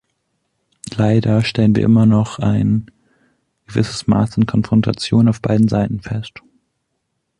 [0.95, 2.89] Leider stellen wir noch immer ein
[3.67, 6.41] gewisses Maß an Konfrontation auf beiden Seiten fest.